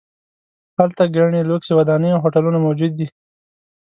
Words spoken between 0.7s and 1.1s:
هلته